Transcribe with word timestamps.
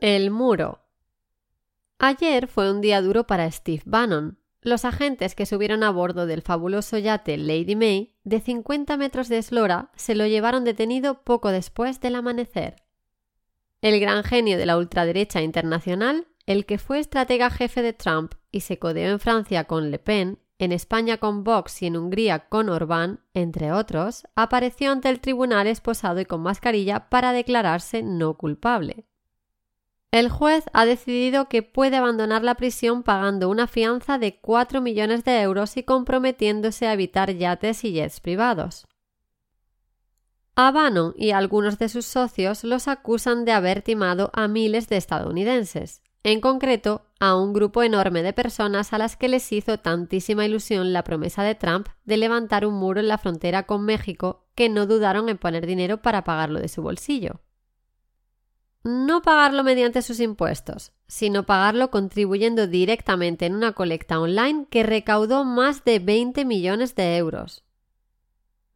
El 0.00 0.30
muro. 0.30 0.84
Ayer 1.98 2.46
fue 2.46 2.70
un 2.70 2.80
día 2.80 3.02
duro 3.02 3.26
para 3.26 3.50
Steve 3.50 3.82
Bannon. 3.84 4.38
Los 4.60 4.84
agentes 4.84 5.34
que 5.34 5.44
subieron 5.44 5.82
a 5.82 5.90
bordo 5.90 6.26
del 6.26 6.42
fabuloso 6.42 6.98
yate 6.98 7.36
Lady 7.38 7.74
May, 7.74 8.14
de 8.22 8.38
50 8.38 8.96
metros 8.98 9.28
de 9.28 9.38
eslora, 9.38 9.90
se 9.96 10.14
lo 10.14 10.28
llevaron 10.28 10.62
detenido 10.62 11.24
poco 11.24 11.50
después 11.50 12.00
del 12.00 12.14
amanecer. 12.14 12.76
El 13.80 13.98
gran 13.98 14.22
genio 14.22 14.56
de 14.56 14.66
la 14.66 14.78
ultraderecha 14.78 15.42
internacional, 15.42 16.28
el 16.46 16.66
que 16.66 16.78
fue 16.78 17.00
estratega 17.00 17.50
jefe 17.50 17.82
de 17.82 17.94
Trump 17.94 18.34
y 18.52 18.60
se 18.60 18.78
codeó 18.78 19.10
en 19.10 19.18
Francia 19.18 19.64
con 19.64 19.90
Le 19.90 19.98
Pen, 19.98 20.38
en 20.58 20.72
España 20.72 21.18
con 21.18 21.44
Vox 21.44 21.82
y 21.82 21.86
en 21.86 21.96
Hungría 21.96 22.48
con 22.48 22.68
Orbán, 22.68 23.20
entre 23.34 23.72
otros, 23.72 24.24
apareció 24.36 24.92
ante 24.92 25.08
el 25.08 25.20
tribunal 25.20 25.66
esposado 25.66 26.20
y 26.20 26.24
con 26.24 26.42
mascarilla 26.42 27.08
para 27.08 27.32
declararse 27.32 28.02
no 28.02 28.34
culpable. 28.34 29.06
El 30.12 30.28
juez 30.28 30.64
ha 30.74 30.84
decidido 30.84 31.48
que 31.48 31.62
puede 31.62 31.96
abandonar 31.96 32.44
la 32.44 32.54
prisión 32.54 33.02
pagando 33.02 33.48
una 33.48 33.66
fianza 33.66 34.18
de 34.18 34.38
4 34.40 34.82
millones 34.82 35.24
de 35.24 35.40
euros 35.40 35.76
y 35.78 35.84
comprometiéndose 35.84 36.86
a 36.86 36.92
evitar 36.92 37.32
yates 37.32 37.82
y 37.84 37.92
jets 37.92 38.20
privados. 38.20 38.86
A 40.54 40.70
Bannon 40.70 41.14
y 41.16 41.30
algunos 41.30 41.78
de 41.78 41.88
sus 41.88 42.04
socios 42.04 42.62
los 42.62 42.88
acusan 42.88 43.46
de 43.46 43.52
haber 43.52 43.80
timado 43.80 44.30
a 44.34 44.48
miles 44.48 44.86
de 44.90 44.98
estadounidenses, 44.98 46.02
en 46.24 46.40
concreto 46.40 47.06
a 47.18 47.34
un 47.34 47.52
grupo 47.52 47.82
enorme 47.82 48.22
de 48.22 48.32
personas 48.32 48.92
a 48.92 48.98
las 48.98 49.16
que 49.16 49.28
les 49.28 49.50
hizo 49.52 49.78
tantísima 49.78 50.44
ilusión 50.44 50.92
la 50.92 51.04
promesa 51.04 51.42
de 51.42 51.54
Trump 51.54 51.88
de 52.04 52.16
levantar 52.16 52.64
un 52.64 52.74
muro 52.74 53.00
en 53.00 53.08
la 53.08 53.18
frontera 53.18 53.64
con 53.64 53.84
México 53.84 54.46
que 54.54 54.68
no 54.68 54.86
dudaron 54.86 55.28
en 55.28 55.38
poner 55.38 55.66
dinero 55.66 56.02
para 56.02 56.24
pagarlo 56.24 56.60
de 56.60 56.68
su 56.68 56.82
bolsillo. 56.82 57.40
No 58.84 59.22
pagarlo 59.22 59.62
mediante 59.62 60.02
sus 60.02 60.18
impuestos, 60.18 60.92
sino 61.06 61.44
pagarlo 61.44 61.90
contribuyendo 61.90 62.66
directamente 62.66 63.46
en 63.46 63.54
una 63.54 63.72
colecta 63.72 64.18
online 64.18 64.66
que 64.70 64.82
recaudó 64.82 65.44
más 65.44 65.84
de 65.84 66.00
20 66.00 66.44
millones 66.44 66.96
de 66.96 67.16
euros. 67.16 67.61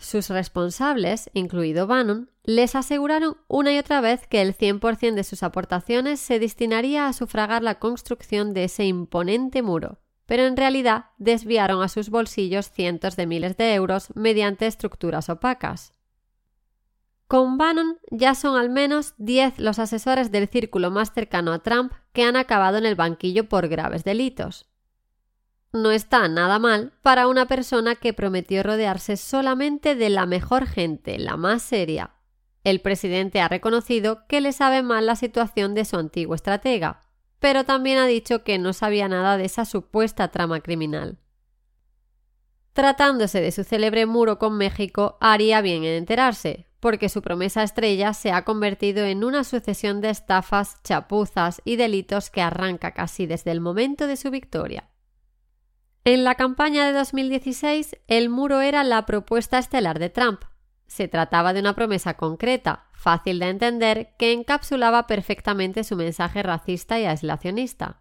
Sus 0.00 0.30
responsables, 0.30 1.28
incluido 1.34 1.86
Bannon, 1.86 2.30
les 2.42 2.74
aseguraron 2.74 3.36
una 3.48 3.74
y 3.74 3.78
otra 3.78 4.00
vez 4.00 4.26
que 4.26 4.40
el 4.40 4.56
100% 4.56 5.14
de 5.14 5.24
sus 5.24 5.42
aportaciones 5.42 6.20
se 6.20 6.38
destinaría 6.38 7.06
a 7.06 7.12
sufragar 7.12 7.62
la 7.62 7.78
construcción 7.78 8.54
de 8.54 8.64
ese 8.64 8.86
imponente 8.86 9.60
muro, 9.60 9.98
pero 10.24 10.44
en 10.44 10.56
realidad 10.56 11.10
desviaron 11.18 11.82
a 11.82 11.88
sus 11.88 12.08
bolsillos 12.08 12.70
cientos 12.70 13.14
de 13.16 13.26
miles 13.26 13.58
de 13.58 13.74
euros 13.74 14.08
mediante 14.14 14.66
estructuras 14.66 15.28
opacas. 15.28 15.92
Con 17.26 17.58
Bannon 17.58 17.98
ya 18.10 18.34
son 18.34 18.56
al 18.56 18.70
menos 18.70 19.12
10 19.18 19.58
los 19.58 19.78
asesores 19.78 20.32
del 20.32 20.48
círculo 20.48 20.90
más 20.90 21.12
cercano 21.12 21.52
a 21.52 21.58
Trump 21.58 21.92
que 22.14 22.22
han 22.22 22.36
acabado 22.36 22.78
en 22.78 22.86
el 22.86 22.94
banquillo 22.94 23.50
por 23.50 23.68
graves 23.68 24.02
delitos. 24.02 24.69
No 25.72 25.92
está 25.92 26.26
nada 26.26 26.58
mal 26.58 26.92
para 27.00 27.28
una 27.28 27.46
persona 27.46 27.94
que 27.94 28.12
prometió 28.12 28.64
rodearse 28.64 29.16
solamente 29.16 29.94
de 29.94 30.10
la 30.10 30.26
mejor 30.26 30.66
gente, 30.66 31.16
la 31.18 31.36
más 31.36 31.62
seria. 31.62 32.14
El 32.64 32.80
presidente 32.80 33.40
ha 33.40 33.46
reconocido 33.46 34.26
que 34.26 34.40
le 34.40 34.52
sabe 34.52 34.82
mal 34.82 35.06
la 35.06 35.14
situación 35.14 35.74
de 35.74 35.84
su 35.84 35.96
antiguo 35.96 36.34
estratega, 36.34 37.04
pero 37.38 37.64
también 37.64 37.98
ha 37.98 38.06
dicho 38.06 38.42
que 38.42 38.58
no 38.58 38.72
sabía 38.72 39.08
nada 39.08 39.36
de 39.36 39.44
esa 39.44 39.64
supuesta 39.64 40.28
trama 40.28 40.60
criminal. 40.60 41.18
Tratándose 42.72 43.40
de 43.40 43.52
su 43.52 43.62
célebre 43.62 44.06
muro 44.06 44.38
con 44.38 44.58
México, 44.58 45.18
haría 45.20 45.60
bien 45.60 45.84
en 45.84 45.94
enterarse, 45.94 46.66
porque 46.80 47.08
su 47.08 47.22
promesa 47.22 47.62
estrella 47.62 48.12
se 48.12 48.32
ha 48.32 48.44
convertido 48.44 49.04
en 49.04 49.22
una 49.22 49.44
sucesión 49.44 50.00
de 50.00 50.10
estafas, 50.10 50.82
chapuzas 50.82 51.62
y 51.64 51.76
delitos 51.76 52.28
que 52.28 52.42
arranca 52.42 52.92
casi 52.92 53.26
desde 53.26 53.52
el 53.52 53.60
momento 53.60 54.08
de 54.08 54.16
su 54.16 54.30
victoria. 54.30 54.89
En 56.04 56.24
la 56.24 56.34
campaña 56.34 56.86
de 56.86 56.92
2016, 56.92 57.96
el 58.08 58.30
muro 58.30 58.62
era 58.62 58.84
la 58.84 59.04
propuesta 59.04 59.58
estelar 59.58 59.98
de 59.98 60.08
Trump. 60.08 60.42
Se 60.86 61.08
trataba 61.08 61.52
de 61.52 61.60
una 61.60 61.74
promesa 61.74 62.14
concreta, 62.14 62.88
fácil 62.94 63.38
de 63.38 63.50
entender, 63.50 64.14
que 64.18 64.32
encapsulaba 64.32 65.06
perfectamente 65.06 65.84
su 65.84 65.96
mensaje 65.96 66.42
racista 66.42 66.98
y 66.98 67.04
aislacionista. 67.04 68.00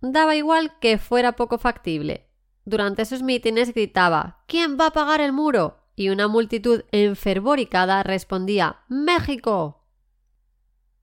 Daba 0.00 0.36
igual 0.36 0.78
que 0.78 0.98
fuera 0.98 1.32
poco 1.32 1.56
factible. 1.58 2.28
Durante 2.66 3.06
sus 3.06 3.22
mítines 3.22 3.72
gritaba 3.72 4.44
¿Quién 4.46 4.78
va 4.78 4.88
a 4.88 4.92
pagar 4.92 5.20
el 5.20 5.32
muro? 5.32 5.80
y 5.96 6.08
una 6.08 6.28
multitud 6.28 6.82
enfervoricada 6.92 8.02
respondía 8.02 8.80
México. 8.88 9.86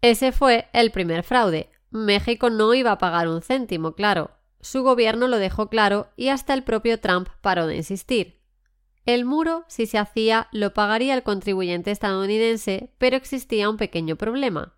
Ese 0.00 0.32
fue 0.32 0.68
el 0.72 0.92
primer 0.92 1.22
fraude. 1.24 1.70
México 1.90 2.50
no 2.50 2.72
iba 2.72 2.92
a 2.92 2.98
pagar 2.98 3.28
un 3.28 3.42
céntimo, 3.42 3.94
claro. 3.94 4.35
Su 4.66 4.82
gobierno 4.82 5.28
lo 5.28 5.38
dejó 5.38 5.68
claro 5.68 6.08
y 6.16 6.26
hasta 6.26 6.52
el 6.52 6.64
propio 6.64 6.98
Trump 6.98 7.28
paró 7.40 7.68
de 7.68 7.76
insistir. 7.76 8.40
El 9.04 9.24
muro, 9.24 9.64
si 9.68 9.86
se 9.86 9.96
hacía, 9.96 10.48
lo 10.50 10.74
pagaría 10.74 11.14
el 11.14 11.22
contribuyente 11.22 11.92
estadounidense, 11.92 12.92
pero 12.98 13.16
existía 13.16 13.70
un 13.70 13.76
pequeño 13.76 14.16
problema. 14.16 14.74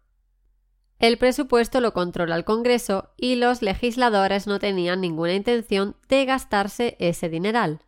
El 0.99 1.17
presupuesto 1.17 1.81
lo 1.81 1.95
controla 1.95 2.37
el 2.37 2.45
Congreso 2.45 3.15
y 3.17 3.37
los 3.37 3.63
legisladores 3.63 4.47
no 4.47 4.59
tenían 4.59 5.01
ninguna 5.01 5.33
intención 5.33 5.97
de 6.07 6.27
gastarse 6.27 6.99
ese 7.01 7.31
dineral. 7.31 7.81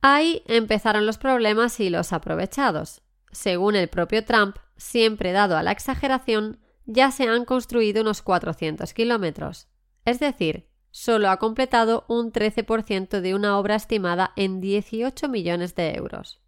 Ahí 0.00 0.44
empezaron 0.46 1.06
los 1.06 1.18
problemas 1.18 1.80
y 1.80 1.90
los 1.90 2.12
aprovechados. 2.12 3.02
Según 3.32 3.74
el 3.74 3.88
propio 3.88 4.24
Trump, 4.24 4.58
siempre 4.76 5.32
dado 5.32 5.56
a 5.56 5.64
la 5.64 5.72
exageración, 5.72 6.60
ya 6.86 7.10
se 7.10 7.26
han 7.26 7.46
construido 7.46 8.02
unos 8.02 8.22
400 8.22 8.94
kilómetros 8.94 9.66
es 10.04 10.20
decir, 10.20 10.68
solo 10.90 11.30
ha 11.30 11.38
completado 11.38 12.04
un 12.08 12.32
13% 12.32 13.20
de 13.20 13.34
una 13.34 13.58
obra 13.58 13.76
estimada 13.76 14.32
en 14.36 14.60
18 14.60 15.28
millones 15.28 15.74
de 15.74 15.94
euros. 15.94 16.42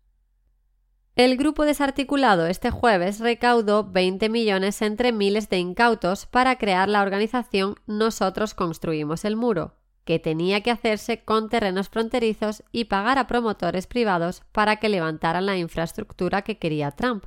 El 1.16 1.36
grupo 1.36 1.64
desarticulado 1.64 2.46
este 2.46 2.72
jueves 2.72 3.20
recaudó 3.20 3.84
20 3.84 4.28
millones 4.28 4.82
entre 4.82 5.12
miles 5.12 5.48
de 5.48 5.58
incautos 5.58 6.26
para 6.26 6.58
crear 6.58 6.88
la 6.88 7.02
organización 7.02 7.76
Nosotros 7.86 8.54
Construimos 8.54 9.24
el 9.24 9.36
Muro, 9.36 9.76
que 10.04 10.18
tenía 10.18 10.60
que 10.62 10.72
hacerse 10.72 11.24
con 11.24 11.48
terrenos 11.48 11.88
fronterizos 11.88 12.64
y 12.72 12.86
pagar 12.86 13.18
a 13.18 13.28
promotores 13.28 13.86
privados 13.86 14.42
para 14.50 14.76
que 14.76 14.88
levantaran 14.88 15.46
la 15.46 15.56
infraestructura 15.56 16.42
que 16.42 16.58
quería 16.58 16.90
Trump. 16.90 17.24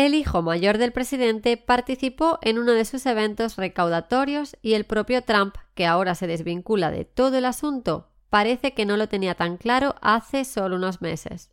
El 0.00 0.14
hijo 0.14 0.40
mayor 0.40 0.78
del 0.78 0.92
presidente 0.92 1.58
participó 1.58 2.38
en 2.40 2.58
uno 2.58 2.72
de 2.72 2.86
sus 2.86 3.04
eventos 3.04 3.56
recaudatorios 3.56 4.56
y 4.62 4.72
el 4.72 4.86
propio 4.86 5.20
Trump, 5.20 5.56
que 5.74 5.84
ahora 5.84 6.14
se 6.14 6.26
desvincula 6.26 6.90
de 6.90 7.04
todo 7.04 7.36
el 7.36 7.44
asunto, 7.44 8.08
parece 8.30 8.72
que 8.72 8.86
no 8.86 8.96
lo 8.96 9.10
tenía 9.10 9.34
tan 9.34 9.58
claro 9.58 9.96
hace 10.00 10.46
solo 10.46 10.76
unos 10.76 11.02
meses. 11.02 11.50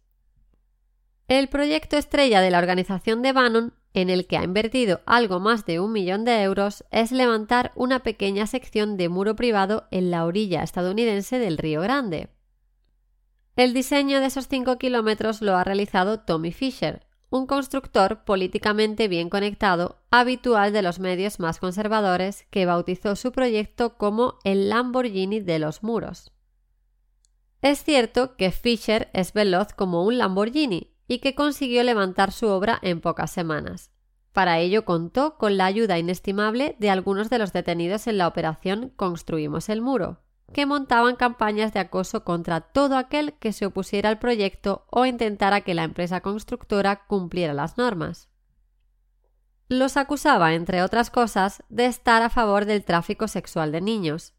El 1.27 1.49
proyecto 1.49 1.97
estrella 1.97 2.39
de 2.39 2.49
la 2.49 2.59
organización 2.59 3.21
de 3.21 3.33
Bannon, 3.33 3.73
en 3.93 4.09
el 4.09 4.27
que 4.27 4.37
ha 4.37 4.45
invertido 4.45 5.01
algo 5.05 5.41
más 5.41 5.65
de 5.65 5.81
un 5.81 5.91
millón 5.91 6.23
de 6.23 6.41
euros, 6.41 6.85
es 6.89 7.11
levantar 7.11 7.73
una 7.75 7.99
pequeña 7.99 8.47
sección 8.47 8.95
de 8.95 9.09
muro 9.09 9.35
privado 9.35 9.89
en 9.91 10.09
la 10.09 10.23
orilla 10.23 10.63
estadounidense 10.63 11.37
del 11.37 11.57
Río 11.57 11.81
Grande. 11.81 12.29
El 13.57 13.73
diseño 13.73 14.21
de 14.21 14.27
esos 14.27 14.47
cinco 14.47 14.77
kilómetros 14.77 15.41
lo 15.41 15.57
ha 15.57 15.65
realizado 15.65 16.21
Tommy 16.21 16.53
Fisher, 16.53 17.06
un 17.29 17.45
constructor 17.45 18.23
políticamente 18.23 19.07
bien 19.07 19.29
conectado, 19.29 19.99
habitual 20.11 20.71
de 20.71 20.81
los 20.81 20.99
medios 20.99 21.39
más 21.39 21.59
conservadores, 21.59 22.45
que 22.49 22.65
bautizó 22.65 23.15
su 23.15 23.31
proyecto 23.31 23.97
como 23.97 24.39
el 24.43 24.69
Lamborghini 24.69 25.41
de 25.41 25.59
los 25.59 25.83
muros. 25.83 26.31
Es 27.61 27.83
cierto 27.83 28.35
que 28.37 28.51
Fisher 28.51 29.09
es 29.13 29.33
veloz 29.33 29.73
como 29.73 30.05
un 30.05 30.17
Lamborghini 30.17 30.93
y 31.07 31.19
que 31.19 31.35
consiguió 31.35 31.83
levantar 31.83 32.31
su 32.31 32.47
obra 32.47 32.79
en 32.81 33.01
pocas 33.01 33.31
semanas. 33.31 33.91
Para 34.31 34.59
ello 34.59 34.85
contó 34.85 35.37
con 35.37 35.57
la 35.57 35.65
ayuda 35.65 35.97
inestimable 35.97 36.75
de 36.79 36.91
algunos 36.91 37.29
de 37.29 37.39
los 37.39 37.53
detenidos 37.53 38.07
en 38.07 38.19
la 38.19 38.27
operación 38.27 38.93
Construimos 38.95 39.67
el 39.69 39.81
Muro, 39.81 40.21
que 40.53 40.65
montaban 40.65 41.15
campañas 41.15 41.73
de 41.73 41.79
acoso 41.79 42.23
contra 42.23 42.61
todo 42.61 42.97
aquel 42.97 43.33
que 43.33 43.53
se 43.53 43.65
opusiera 43.65 44.09
al 44.09 44.19
proyecto 44.19 44.85
o 44.89 45.05
intentara 45.05 45.61
que 45.61 45.73
la 45.73 45.83
empresa 45.83 46.21
constructora 46.21 47.05
cumpliera 47.07 47.53
las 47.53 47.77
normas. 47.77 48.29
Los 49.69 49.97
acusaba, 49.97 50.53
entre 50.53 50.81
otras 50.81 51.09
cosas, 51.09 51.63
de 51.67 51.85
estar 51.85 52.21
a 52.21 52.29
favor 52.29 52.65
del 52.65 52.85
tráfico 52.85 53.27
sexual 53.27 53.73
de 53.73 53.81
niños. 53.81 54.33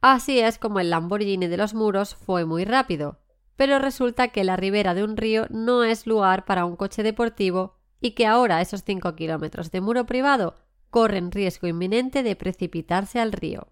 Así 0.00 0.38
es 0.38 0.58
como 0.58 0.80
el 0.80 0.88
Lamborghini 0.88 1.46
de 1.46 1.58
los 1.58 1.74
muros 1.74 2.14
fue 2.14 2.46
muy 2.46 2.64
rápido, 2.64 3.20
pero 3.56 3.78
resulta 3.78 4.28
que 4.28 4.42
la 4.42 4.56
ribera 4.56 4.94
de 4.94 5.04
un 5.04 5.18
río 5.18 5.46
no 5.50 5.84
es 5.84 6.06
lugar 6.06 6.46
para 6.46 6.64
un 6.64 6.76
coche 6.76 7.02
deportivo 7.02 7.76
y 8.00 8.12
que 8.12 8.26
ahora 8.26 8.62
esos 8.62 8.84
5 8.84 9.14
kilómetros 9.14 9.70
de 9.70 9.82
muro 9.82 10.06
privado 10.06 10.54
corren 10.88 11.30
riesgo 11.30 11.68
inminente 11.68 12.22
de 12.22 12.36
precipitarse 12.36 13.20
al 13.20 13.32
río. 13.32 13.68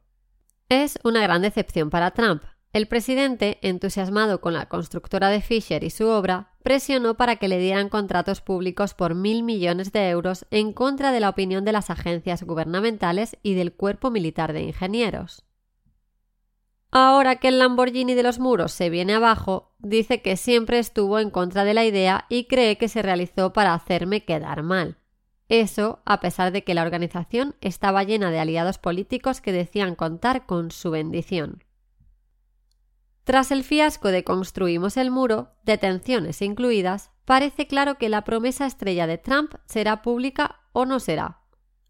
Es 0.69 0.99
una 1.03 1.23
gran 1.23 1.41
decepción 1.41 1.89
para 1.89 2.11
Trump. 2.11 2.43
El 2.75 2.87
presidente, 2.89 3.59
entusiasmado 3.63 4.43
con 4.43 4.53
la 4.53 4.69
constructora 4.69 5.31
de 5.31 5.41
Fisher 5.41 5.83
y 5.83 5.89
su 5.89 6.07
obra, 6.07 6.53
presionó 6.63 7.17
para 7.17 7.37
que 7.37 7.49
le 7.49 7.59
dieran 7.59 7.89
contratos 7.89 8.43
públicos 8.43 8.93
por 8.93 9.15
mil 9.15 9.43
millones 9.43 9.93
de 9.93 10.11
euros 10.11 10.45
en 10.51 10.75
contra 10.75 11.11
de 11.11 11.21
la 11.21 11.31
opinión 11.31 11.65
de 11.65 11.73
las 11.73 11.89
agencias 11.89 12.43
gubernamentales 12.43 13.39
y 13.43 13.55
del 13.55 13.73
cuerpo 13.73 14.11
militar 14.11 14.53
de 14.53 14.65
ingenieros. 14.65 15.43
Ahora 16.91 17.37
que 17.37 17.49
el 17.49 17.59
Lamborghini 17.59 18.15
de 18.15 18.23
los 18.23 18.39
muros 18.39 18.73
se 18.73 18.91
viene 18.91 19.15
abajo, 19.15 19.75
dice 19.79 20.21
que 20.21 20.37
siempre 20.37 20.79
estuvo 20.79 21.19
en 21.19 21.31
contra 21.31 21.65
de 21.65 21.73
la 21.73 21.87
idea 21.87 22.27
y 22.29 22.45
cree 22.45 22.77
que 22.77 22.89
se 22.89 23.01
realizó 23.01 23.55
para 23.55 23.73
hacerme 23.73 24.27
quedar 24.27 24.63
mal. 24.63 24.99
Eso 25.49 26.03
a 26.05 26.21
pesar 26.21 26.53
de 26.53 26.63
que 26.63 26.75
la 26.75 26.83
organización 26.83 27.57
estaba 27.61 28.05
llena 28.05 28.31
de 28.31 28.39
aliados 28.39 28.79
políticos 28.79 29.41
que 29.41 29.53
decían 29.53 29.95
contar 29.95 30.45
con 30.45 30.71
su 30.71 30.91
bendición. 30.91 31.65
Tras 33.25 33.51
el 33.51 33.65
fiasco 33.65 34.09
de 34.09 34.25
construimos 34.25 34.97
el 34.97 35.11
muro, 35.11 35.51
detenciones 35.65 36.41
incluidas, 36.41 37.11
parece 37.25 37.67
claro 37.67 37.97
que 37.97 38.09
la 38.09 38.25
promesa 38.25 38.67
estrella 38.67 39.07
de 39.07 39.19
Trump 39.19 39.55
será 39.67 40.01
pública 40.01 40.61
o 40.73 40.87
no 40.87 40.99
será. 40.99 41.41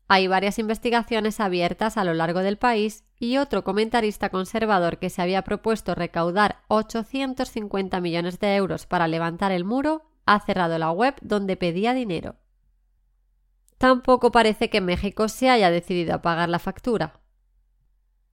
Hay 0.08 0.26
varias 0.26 0.58
investigaciones 0.58 1.38
abiertas 1.38 1.96
a 1.96 2.04
lo 2.04 2.14
largo 2.14 2.40
del 2.40 2.56
país 2.56 3.04
y 3.20 3.36
otro 3.36 3.62
comentarista 3.62 4.30
conservador 4.30 4.98
que 4.98 5.10
se 5.10 5.20
había 5.20 5.42
propuesto 5.42 5.94
recaudar 5.94 6.62
850 6.68 8.00
millones 8.00 8.40
de 8.40 8.56
euros 8.56 8.86
para 8.86 9.06
levantar 9.06 9.52
el 9.52 9.64
muro 9.64 10.02
ha 10.26 10.40
cerrado 10.40 10.78
la 10.78 10.90
web 10.90 11.14
donde 11.20 11.56
pedía 11.56 11.92
dinero. 11.92 12.36
Tampoco 13.78 14.32
parece 14.32 14.70
que 14.70 14.80
México 14.80 15.28
se 15.28 15.48
haya 15.48 15.70
decidido 15.70 16.14
a 16.14 16.22
pagar 16.22 16.48
la 16.48 16.58
factura. 16.58 17.20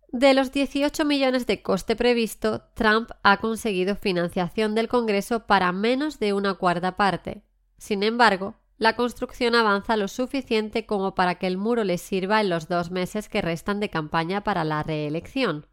De 0.09 0.33
los 0.33 0.51
18 0.51 1.05
millones 1.05 1.45
de 1.45 1.61
coste 1.61 1.95
previsto, 1.95 2.63
Trump 2.73 3.11
ha 3.21 3.37
conseguido 3.37 3.95
financiación 3.95 4.73
del 4.73 4.87
Congreso 4.87 5.45
para 5.45 5.71
menos 5.71 6.19
de 6.19 6.33
una 6.33 6.55
cuarta 6.55 6.95
parte. 6.95 7.43
Sin 7.77 8.01
embargo, 8.01 8.55
la 8.77 8.95
construcción 8.95 9.55
avanza 9.55 9.97
lo 9.97 10.07
suficiente 10.07 10.85
como 10.85 11.15
para 11.15 11.35
que 11.35 11.47
el 11.47 11.57
muro 11.57 11.83
le 11.83 11.97
sirva 11.97 12.41
en 12.41 12.49
los 12.49 12.67
dos 12.67 12.91
meses 12.91 13.29
que 13.29 13.41
restan 13.41 13.79
de 13.79 13.89
campaña 13.89 14.43
para 14.43 14.63
la 14.63 14.83
reelección. 14.83 15.67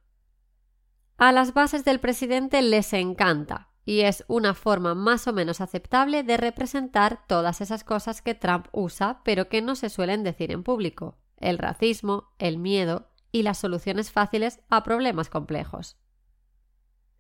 A 1.17 1.33
las 1.33 1.55
bases 1.55 1.85
del 1.85 2.01
presidente 2.01 2.63
les 2.63 2.93
encanta, 2.93 3.72
y 3.85 4.01
es 4.01 4.25
una 4.29 4.55
forma 4.55 4.95
más 4.95 5.27
o 5.27 5.33
menos 5.33 5.61
aceptable 5.61 6.23
de 6.23 6.37
representar 6.37 7.27
todas 7.27 7.61
esas 7.61 7.85
cosas 7.85 8.23
que 8.23 8.35
Trump 8.35 8.67
usa 8.73 9.21
pero 9.25 9.49
que 9.49 9.63
no 9.63 9.75
se 9.75 9.91
suelen 9.91 10.23
decir 10.23 10.53
en 10.53 10.63
público 10.63 11.17
el 11.39 11.59
racismo, 11.59 12.33
el 12.39 12.59
miedo, 12.59 13.09
y 13.33 13.43
las 13.43 13.59
soluciones 13.59 14.13
fáciles 14.13 14.61
a 14.69 14.85
problemas 14.85 15.31
complejos. 15.31 15.97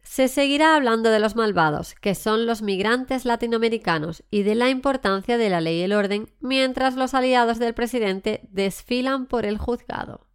Se 0.03 0.29
seguirá 0.29 0.77
hablando 0.77 1.11
de 1.11 1.21
los 1.21 1.37
malvados, 1.37 1.95
que 1.95 2.15
son 2.15 2.45
los 2.45 2.61
migrantes 2.61 3.25
latinoamericanos, 3.25 4.25
y 4.31 4.43
de 4.43 4.55
la 4.55 4.69
importancia 4.69 5.39
de 5.39 5.49
la 5.49 5.61
ley 5.61 5.79
y 5.79 5.83
el 5.83 5.93
orden, 5.93 6.31
mientras 6.41 6.97
los 6.97 7.15
aliados 7.15 7.59
del 7.59 7.73
presidente 7.73 8.47
desfilan 8.51 9.27
por 9.27 9.47
el 9.47 9.59
juzgado. 9.59 10.27